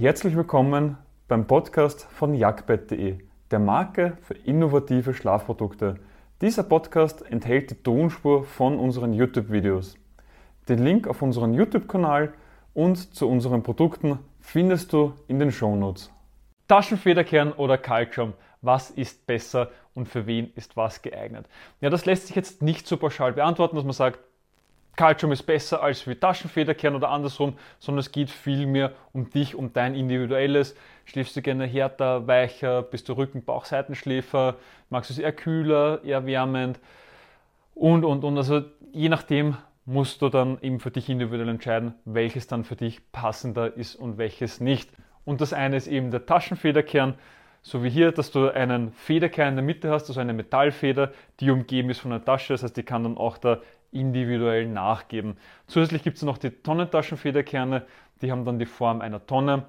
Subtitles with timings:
[0.00, 0.96] Herzlich willkommen
[1.26, 3.18] beim Podcast von jagdbett.de,
[3.50, 5.96] der Marke für innovative Schlafprodukte.
[6.40, 9.96] Dieser Podcast enthält die Tonspur von unseren YouTube-Videos.
[10.68, 12.32] Den Link auf unseren YouTube-Kanal
[12.74, 16.12] und zu unseren Produkten findest du in den Shownotes.
[16.68, 21.48] Taschenfederkern oder Kaltschaum, was ist besser und für wen ist was geeignet?
[21.80, 24.20] Ja, das lässt sich jetzt nicht so pauschal beantworten, dass man sagt,
[24.98, 29.72] Kaltschaum ist besser als wie Taschenfederkern oder andersrum, sondern es geht vielmehr um dich, um
[29.72, 30.74] dein individuelles.
[31.04, 34.56] Schläfst du gerne härter, weicher, bist du Rücken-, Bauch-, Seitenschläfer,
[34.90, 36.80] magst du es eher kühler, eher wärmend
[37.76, 38.36] und, und, und.
[38.36, 43.00] Also je nachdem musst du dann eben für dich individuell entscheiden, welches dann für dich
[43.12, 44.90] passender ist und welches nicht.
[45.24, 47.14] Und das eine ist eben der Taschenfederkern,
[47.62, 51.50] so wie hier, dass du einen Federkern in der Mitte hast, also eine Metallfeder, die
[51.50, 52.54] umgeben ist von einer Tasche.
[52.54, 53.60] Das heißt, die kann dann auch da
[53.92, 55.36] individuell nachgeben.
[55.66, 57.86] Zusätzlich gibt es noch die Tonnentaschenfederkerne,
[58.22, 59.64] die haben dann die Form einer Tonne.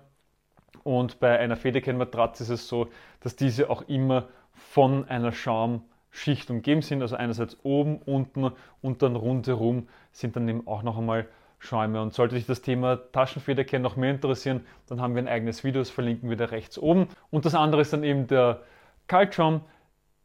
[0.84, 2.88] Und bei einer Federkernmatratze ist es so,
[3.22, 7.02] dass diese auch immer von einer Schaumschicht umgeben sind.
[7.02, 11.27] Also einerseits oben, unten und dann rundherum sind dann eben auch noch einmal
[11.60, 12.02] Schäume.
[12.02, 15.82] Und sollte dich das Thema Taschenfederkern noch mehr interessieren, dann haben wir ein eigenes Video,
[15.82, 17.08] das verlinken wir da rechts oben.
[17.30, 18.62] Und das andere ist dann eben der
[19.08, 19.62] Kaltschaum.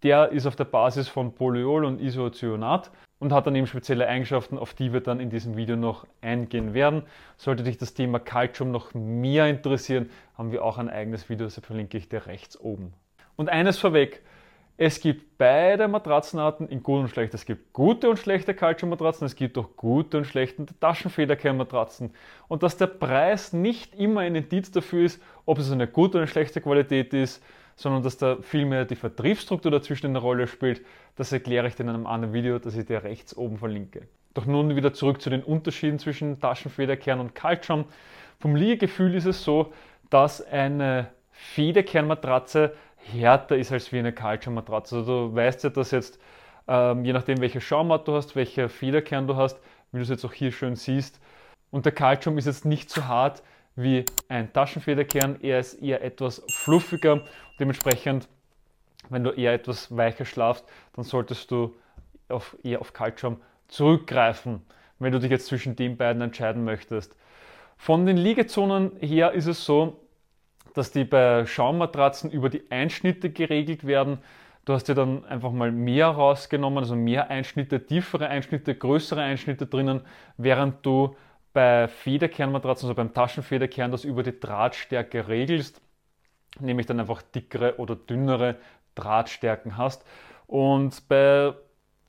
[0.02, 2.90] Der ist auf der Basis von Polyol und Isocyanat
[3.25, 6.75] und hat dann eben spezielle Eigenschaften, auf die wir dann in diesem Video noch eingehen
[6.75, 7.05] werden.
[7.39, 11.58] Sollte dich das Thema Calcium noch mehr interessieren, haben wir auch ein eigenes Video, das
[11.58, 12.92] verlinke ich dir rechts oben.
[13.36, 14.20] Und eines vorweg,
[14.77, 17.33] es gibt beide Matratzenarten in gut und schlecht.
[17.33, 22.11] Es gibt gute und schlechte Calcium-Matratzen, es gibt auch gute und schlechte Taschenfederkernmatratzen.
[22.48, 26.25] Und dass der Preis nicht immer ein Indiz dafür ist, ob es eine gute oder
[26.25, 27.42] eine schlechte Qualität ist,
[27.77, 30.84] sondern dass da vielmehr die Vertriebsstruktur dazwischen eine Rolle spielt.
[31.17, 34.08] Das erkläre ich dir in einem anderen Video, das ich dir rechts oben verlinke.
[34.34, 37.84] Doch nun wieder zurück zu den Unterschieden zwischen Taschenfederkern und Kaltschaum.
[38.41, 39.72] Vom Liegegefühl ist es so,
[40.11, 44.97] dass eine Federkernmatratze härter ist als wie eine Kaltschaummatratze.
[44.97, 46.19] Also du weißt ja, dass jetzt,
[46.67, 49.61] ähm, je nachdem welche Schaumart du hast, welcher Federkern du hast,
[49.92, 51.20] wie du es jetzt auch hier schön siehst,
[51.70, 53.42] und der Kaltschaum ist jetzt nicht so hart
[53.77, 55.39] wie ein Taschenfederkern.
[55.42, 57.24] Er ist eher etwas fluffiger.
[57.58, 58.29] Dementsprechend,
[59.08, 60.64] wenn du eher etwas weicher schlafst,
[60.95, 61.74] dann solltest du
[62.29, 64.63] auf, eher auf Kaltschaum zurückgreifen,
[64.98, 67.17] wenn du dich jetzt zwischen den beiden entscheiden möchtest.
[67.77, 70.01] Von den Liegezonen her ist es so,
[70.74, 74.18] dass die bei Schaummatratzen über die Einschnitte geregelt werden.
[74.64, 79.67] Du hast dir dann einfach mal mehr rausgenommen, also mehr Einschnitte, tiefere Einschnitte, größere Einschnitte
[79.67, 80.01] drinnen,
[80.36, 81.17] während du
[81.54, 85.80] bei Federkernmatratzen, also beim Taschenfederkern, das über die Drahtstärke regelst,
[86.60, 88.56] nämlich dann einfach dickere oder dünnere
[88.96, 90.04] Drahtstärken hast.
[90.46, 91.54] Und bei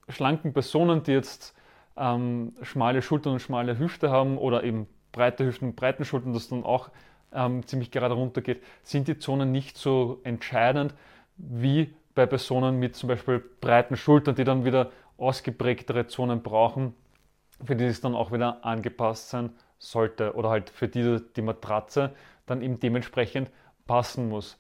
[0.10, 1.56] schlanken Personen, die jetzt
[1.96, 6.50] ähm, schmale Schultern und schmale Hüfte haben oder eben breite Hüften und breiten Schultern, das
[6.50, 6.90] dann auch
[7.32, 10.96] ähm, ziemlich gerade runter geht, sind die Zonen nicht so entscheidend
[11.38, 16.96] wie bei Personen mit zum Beispiel breiten Schultern, die dann wieder ausgeprägtere Zonen brauchen
[17.64, 22.14] für die es dann auch wieder angepasst sein sollte oder halt für die die Matratze
[22.46, 23.50] dann eben dementsprechend
[23.88, 24.60] passen muss.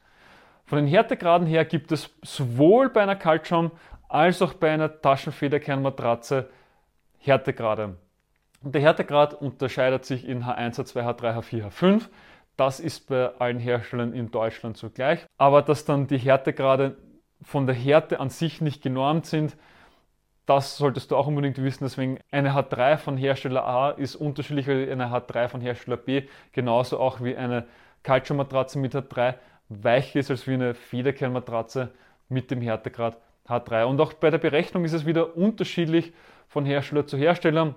[0.66, 3.72] Von den Härtegraden her gibt es sowohl bei einer Kaltschaum
[4.10, 6.50] als auch bei einer Taschenfederkernmatratze
[7.20, 7.98] Härtegrade.
[8.64, 12.10] Und der Härtegrad unterscheidet sich in H1, H2, H3, H4, H5.
[12.58, 15.26] Das ist bei allen Herstellern in Deutschland so gleich.
[15.38, 16.98] Aber dass dann die Härtegrade
[17.44, 19.56] von der Härte an sich nicht genormt sind,
[20.46, 21.84] das solltest du auch unbedingt wissen.
[21.84, 26.24] Deswegen eine H3 von Hersteller A ist unterschiedlicher als eine H3 von Hersteller B.
[26.52, 27.66] Genauso auch wie eine
[28.04, 29.36] Calcio-Matratze mit H3
[29.70, 31.92] weicher ist als wie eine Federkernmatratze
[32.30, 33.18] mit dem Härtegrad
[33.48, 33.86] H3.
[33.86, 36.14] Und auch bei der Berechnung ist es wieder unterschiedlich
[36.48, 37.76] von Hersteller zu Hersteller.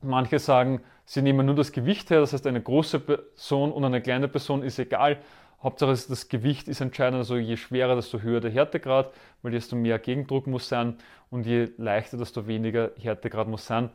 [0.00, 4.00] Manche sagen, sie nehmen nur das Gewicht her, das heißt eine große Person und eine
[4.00, 5.18] kleine Person ist egal.
[5.62, 9.98] Hauptsache das Gewicht ist entscheidend, also je schwerer, desto höher der Härtegrad, weil desto mehr
[9.98, 10.96] Gegendruck muss sein
[11.30, 13.90] und je leichter, desto weniger Härtegrad muss sein.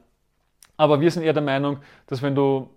[0.76, 2.70] Aber wir sind eher der Meinung, dass wenn du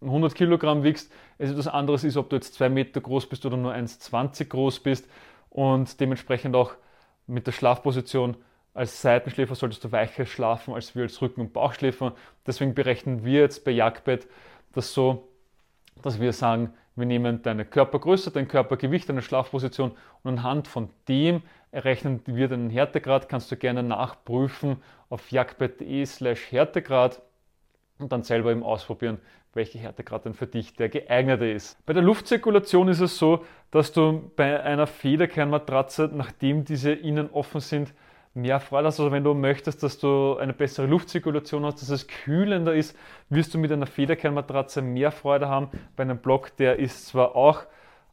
[0.00, 3.56] 100 Kilogramm wiegst, es etwas anderes ist, ob du jetzt 2 Meter groß bist oder
[3.56, 5.08] nur 1,20 groß bist
[5.50, 6.72] und dementsprechend auch
[7.26, 8.36] mit der Schlafposition
[8.74, 12.14] als Seitenschläfer solltest du weicher schlafen als wir als Rücken- und Bauchschläfer.
[12.46, 14.26] Deswegen berechnen wir jetzt bei Jagdbett
[14.72, 15.28] das so,
[16.02, 21.42] dass wir sagen, wir nehmen deine Körpergröße, dein Körpergewicht, deine Schlafposition und anhand von dem
[21.70, 23.28] errechnen wir deinen Härtegrad.
[23.28, 24.78] Kannst du gerne nachprüfen
[25.10, 27.20] auf jagdbett.de slash Härtegrad
[27.98, 29.18] und dann selber eben ausprobieren,
[29.52, 31.84] welcher Härtegrad denn für dich der geeignete ist.
[31.86, 37.60] Bei der Luftzirkulation ist es so, dass du bei einer Federkernmatratze, nachdem diese innen offen
[37.60, 37.94] sind,
[38.36, 39.00] mehr Freude hast.
[39.00, 42.96] Also wenn du möchtest, dass du eine bessere Luftzirkulation hast, dass es kühlender ist,
[43.30, 45.70] wirst du mit einer Federkernmatratze mehr Freude haben.
[45.96, 47.64] Bei einem Block, der ist zwar auch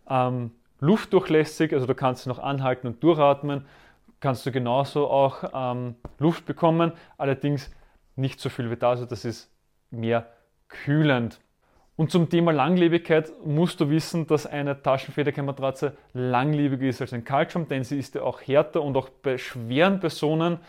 [0.10, 3.66] ähm, luftdurchlässig, also du kannst noch anhalten und durchatmen,
[4.20, 7.70] kannst du genauso auch ähm, Luft bekommen, allerdings
[8.16, 9.52] nicht so viel wie da, also das ist
[9.92, 10.28] mehr
[10.68, 11.40] kühlend.
[11.96, 17.68] Und zum Thema Langlebigkeit musst du wissen, dass eine Taschenfederkernmatratze langlebiger ist als ein Kaltschaum,
[17.68, 20.60] denn sie ist ja auch härter und auch bei schweren Personen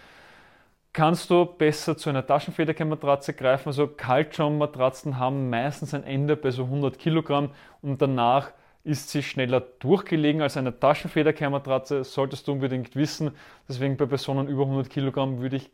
[0.92, 3.68] kannst du besser zu einer Taschenfederkernmatratze greifen.
[3.68, 7.50] Also Kaltschaummatratzen haben meistens ein Ende bei so 100 Kilogramm
[7.80, 8.52] und danach
[8.84, 13.30] ist sie schneller durchgelegen als eine Taschenfederkernmatratze, solltest du unbedingt wissen.
[13.66, 15.70] Deswegen bei Personen über 100 Kilogramm würde ich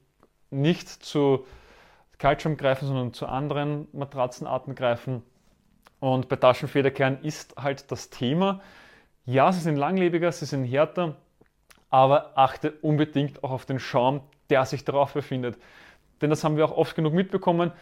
[0.51, 1.45] nicht zu
[2.19, 5.25] Kaltschaum greifen, sondern zu anderen Matratzenarten greifen.
[6.01, 8.61] Und bei Taschenfederkern ist halt das Thema,
[9.27, 11.17] ja, sie sind langlebiger, sie sind härter,
[11.91, 15.59] aber achte unbedingt auch auf den Schaum, der sich darauf befindet.
[16.21, 17.73] Denn das haben wir auch oft genug mitbekommen.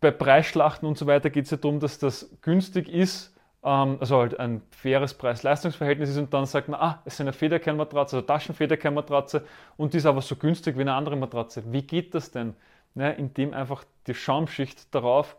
[0.00, 3.34] Bei Preisschlachten und so weiter geht es ja darum, dass das günstig ist,
[3.64, 7.32] ähm, also halt ein faires Preis-Leistungs-Verhältnis ist und dann sagt man, ah, es ist eine
[7.32, 9.44] Federkernmatratze, also Taschenfederkernmatratze
[9.76, 11.62] und die ist aber so günstig wie eine andere Matratze.
[11.72, 12.54] Wie geht das denn?
[12.94, 15.36] Ne, indem einfach die Schaumschicht darauf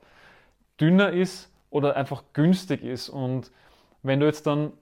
[0.79, 3.09] dünner ist oder einfach günstig ist.
[3.09, 3.51] Und
[4.03, 4.73] wenn du jetzt dann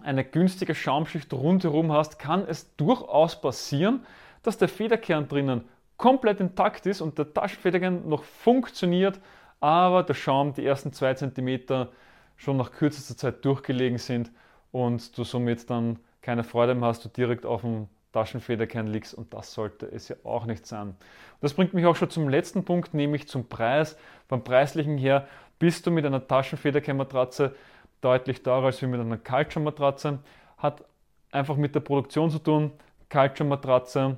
[0.00, 4.04] eine günstige Schaumschicht rundherum hast, kann es durchaus passieren,
[4.42, 5.64] dass der Federkern drinnen
[5.96, 9.20] komplett intakt ist und der Taschenfederkern noch funktioniert,
[9.60, 11.90] aber der Schaum die ersten zwei Zentimeter
[12.36, 14.30] schon nach kürzester Zeit durchgelegen sind
[14.70, 19.34] und du somit dann keine Freude mehr hast, du direkt auf dem Taschenfederkern liegst und
[19.34, 20.96] das sollte es ja auch nicht sein.
[21.40, 23.96] Das bringt mich auch schon zum letzten Punkt, nämlich zum Preis.
[24.28, 25.26] Beim preislichen her
[25.58, 27.54] bist du mit einer Taschenfederkernmatratze
[28.00, 30.20] deutlich teurer als mit einer Kaltschaummatratze.
[30.56, 30.84] Hat
[31.32, 32.72] einfach mit der Produktion zu tun.
[33.08, 34.16] Kaltschaummatratze,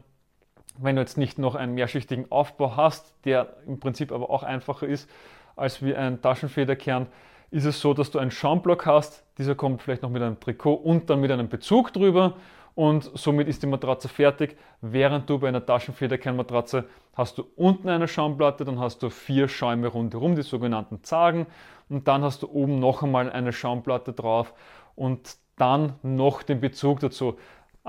[0.79, 4.87] wenn du jetzt nicht noch einen mehrschichtigen Aufbau hast, der im Prinzip aber auch einfacher
[4.87, 5.09] ist
[5.57, 7.07] als wie ein Taschenfederkern,
[7.51, 9.25] ist es so, dass du einen Schaumblock hast.
[9.39, 12.37] Dieser kommt vielleicht noch mit einem Trikot und dann mit einem Bezug drüber
[12.81, 14.57] und somit ist die Matratze fertig.
[14.81, 19.89] Während du bei einer Taschenfederkernmatratze hast du unten eine Schaumplatte, dann hast du vier Schäume
[19.89, 21.47] rundherum, die sogenannten Zagen
[21.91, 24.55] und dann hast du oben noch einmal eine Schaumplatte drauf
[24.95, 27.37] und dann noch den Bezug dazu.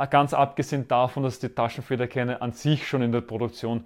[0.10, 3.86] Ganz abgesehen davon, dass die Taschenfederkerne an sich schon in der Produktion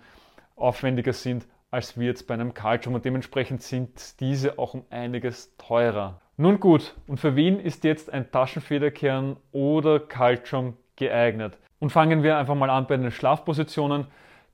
[0.56, 5.58] aufwendiger sind als wir jetzt bei einem Kaltschaum und dementsprechend sind diese auch um einiges
[5.58, 6.22] teurer.
[6.38, 11.58] Nun gut, und für wen ist jetzt ein Taschenfederkern oder Kaltschaum geeignet.
[11.80, 14.08] Und fangen wir einfach mal an bei den Schlafpositionen.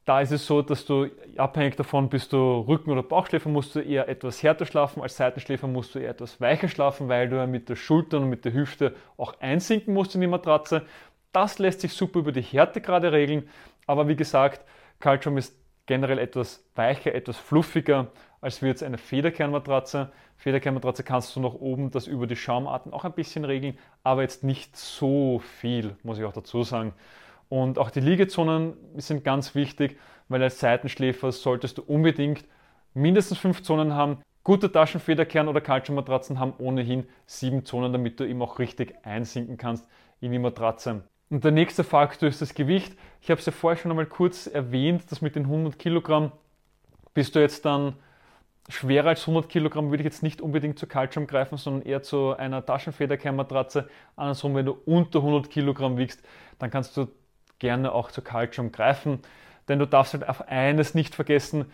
[0.05, 1.07] Da ist es so, dass du
[1.38, 5.67] abhängig davon, bist du Rücken- oder Bauchschläfer, musst du eher etwas härter schlafen, als Seitenschläfer
[5.67, 8.53] musst du eher etwas weicher schlafen, weil du ja mit der Schulter und mit der
[8.53, 10.83] Hüfte auch einsinken musst in die Matratze.
[11.31, 13.47] Das lässt sich super über die Härtegrade regeln,
[13.85, 14.65] aber wie gesagt,
[14.99, 15.55] Calcium ist
[15.91, 20.09] generell etwas weicher, etwas fluffiger als wie jetzt eine Federkernmatratze.
[20.38, 24.41] Federkernmatratze kannst du nach oben das über die Schaumarten auch ein bisschen regeln, aber jetzt
[24.41, 26.93] nicht so viel, muss ich auch dazu sagen.
[27.49, 29.99] Und auch die Liegezonen sind ganz wichtig,
[30.29, 32.45] weil als Seitenschläfer solltest du unbedingt
[32.93, 34.21] mindestens fünf Zonen haben.
[34.45, 39.85] Gute Taschenfederkern oder Kaltschaummatratzen haben ohnehin sieben Zonen, damit du eben auch richtig einsinken kannst
[40.21, 41.03] in die Matratze.
[41.31, 42.93] Und der nächste Faktor ist das Gewicht.
[43.21, 46.33] Ich habe es ja vorher schon einmal kurz erwähnt, dass mit den 100 Kilogramm
[47.13, 47.95] bist du jetzt dann
[48.67, 52.35] schwerer als 100 Kilogramm würde ich jetzt nicht unbedingt zu Kaltschaum greifen, sondern eher zu
[52.35, 53.89] einer Taschenfederkernmatratze.
[54.17, 56.21] Andersrum, wenn du unter 100 Kilogramm wiegst,
[56.59, 57.07] dann kannst du
[57.59, 59.19] gerne auch zu Kaltschaum greifen.
[59.69, 61.71] Denn du darfst halt auf eines nicht vergessen,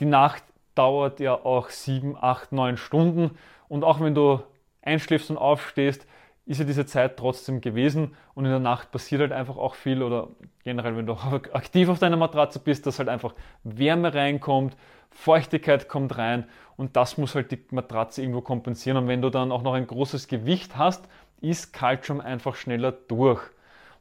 [0.00, 0.44] die Nacht
[0.76, 3.36] dauert ja auch 7, 8, 9 Stunden.
[3.66, 4.40] Und auch wenn du
[4.82, 6.06] einschläfst und aufstehst,
[6.48, 10.02] ist ja diese Zeit trotzdem gewesen und in der Nacht passiert halt einfach auch viel
[10.02, 10.28] oder
[10.64, 14.74] generell, wenn du aktiv auf deiner Matratze bist, dass halt einfach Wärme reinkommt,
[15.10, 16.46] Feuchtigkeit kommt rein
[16.78, 18.96] und das muss halt die Matratze irgendwo kompensieren.
[18.96, 21.06] Und wenn du dann auch noch ein großes Gewicht hast,
[21.42, 23.42] ist Kaltschaum einfach schneller durch.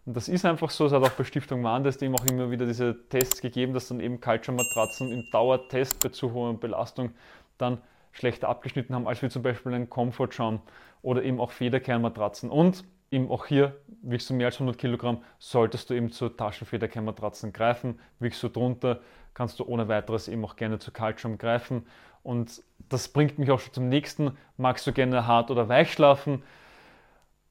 [0.06, 2.66] Und das ist einfach so, es hat auch bei Stiftung Warndes eben auch immer wieder
[2.66, 7.12] diese Tests gegeben, dass dann eben Kaltschaummatratzen im Dauertest bei zu hoher Belastung
[7.58, 7.80] dann
[8.12, 10.62] schlechter abgeschnitten haben, als wie zum Beispiel ein Comfortschaum
[11.02, 12.50] oder eben auch Federkernmatratzen.
[12.50, 17.54] Und eben auch hier, wiegst du mehr als 100 Kilogramm, solltest du eben zu Taschenfederkernmatratzen
[17.54, 18.00] greifen.
[18.20, 19.02] Wiegst du drunter,
[19.34, 21.86] kannst du ohne weiteres eben auch gerne zu Kaltschaum greifen.
[22.24, 24.38] Und das bringt mich auch schon zum nächsten.
[24.58, 26.44] Magst du gerne hart oder weich schlafen?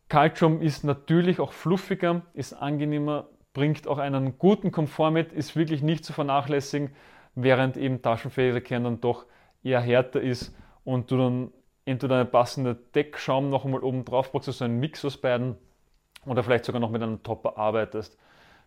[0.09, 5.83] Kaltschaum ist natürlich auch fluffiger, ist angenehmer, bringt auch einen guten Komfort mit, ist wirklich
[5.83, 6.91] nicht zu vernachlässigen,
[7.35, 9.27] während eben Taschenfederkern dann doch
[9.67, 10.55] eher härter ist
[10.85, 11.53] und du dann
[11.85, 15.57] entweder eine passende Deckschaum noch einmal oben drauf brauchst, also einen Mix aus beiden
[16.25, 18.19] oder vielleicht sogar noch mit einem Topper arbeitest.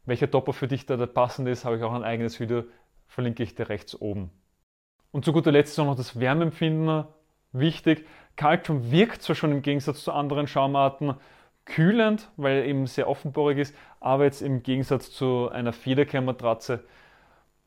[0.06, 2.64] Welcher Topper für dich da der passende ist, habe ich auch ein eigenes Video,
[3.08, 4.32] verlinke ich dir rechts oben.
[5.12, 7.06] Und zu guter Letzt noch das Wärmeempfinden.
[7.52, 11.16] Wichtig, Calcium wirkt zwar schon im Gegensatz zu anderen Schaumarten
[11.66, 16.84] kühlend, weil er eben sehr offenporig ist, aber jetzt im Gegensatz zu einer Federkehrmatratze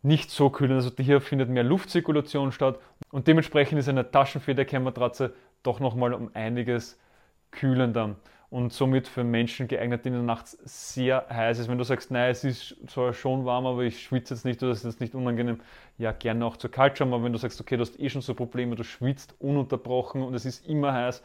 [0.02, 0.74] nicht so kühlend.
[0.74, 2.78] Also hier findet mehr Luftzirkulation statt
[3.10, 6.98] und dementsprechend ist eine Taschenfederkehrmatratze doch nochmal um einiges
[7.50, 8.16] kühlender
[8.50, 11.68] und somit für Menschen geeignet, denen nachts sehr heiß ist.
[11.68, 14.72] Wenn du sagst, nein, es ist zwar schon warm, aber ich schwitze jetzt nicht oder
[14.72, 15.60] es ist jetzt nicht unangenehm,
[15.96, 17.14] ja, gerne auch zu kalt schauen.
[17.14, 20.34] Aber wenn du sagst, okay, du hast eh schon so Probleme, du schwitzt ununterbrochen und
[20.34, 21.22] es ist immer heiß,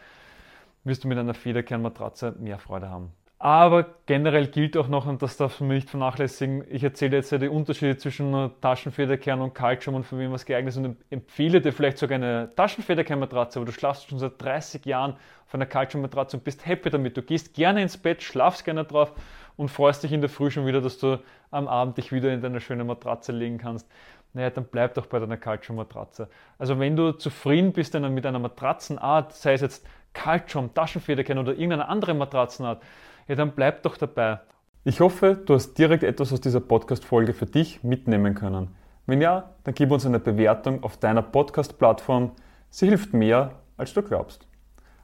[0.85, 3.11] wirst du mit einer Federkernmatratze mehr Freude haben.
[3.39, 7.37] Aber generell gilt auch noch, und das darf man nicht vernachlässigen, ich erzähle jetzt ja
[7.37, 11.71] die Unterschiede zwischen Taschenfederkern und Kaltschaum und für wen was geeignet ist und empfehle dir
[11.71, 16.43] vielleicht sogar eine Taschenfederkernmatratze, aber du schlafst schon seit 30 Jahren auf einer Kaltschaummatratze und
[16.43, 17.15] bist happy damit.
[17.15, 19.13] Du gehst gerne ins Bett, schlafst gerne drauf
[19.55, 22.41] und freust dich in der Früh schon wieder, dass du am Abend dich wieder in
[22.41, 23.87] deine schöne Matratze legen kannst.
[24.33, 26.27] Naja, dann bleib doch bei deiner Kaltschaummatratze.
[26.57, 29.85] Also wenn du zufrieden bist mit einer Matratzenart, sei es jetzt
[30.17, 32.81] Kaltschaum, Taschenfederkern oder irgendeine andere Matratzenart,
[33.27, 34.39] ja, dann bleib doch dabei.
[34.83, 38.75] Ich hoffe, du hast direkt etwas aus dieser Podcast-Folge für dich mitnehmen können.
[39.05, 42.31] Wenn ja, dann gib uns eine Bewertung auf deiner Podcast-Plattform.
[42.69, 44.47] Sie hilft mehr, als du glaubst.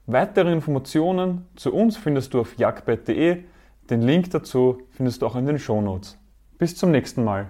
[0.08, 3.43] Weitere Informationen zu uns findest du auf jagdbett.de.
[3.89, 6.17] Den Link dazu findest du auch in den Shownotes.
[6.58, 7.50] Bis zum nächsten Mal.